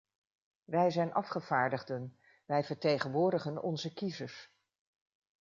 [0.63, 4.49] Wij zijn afgevaardigden; wij vertegenwoordigen onze kiezers.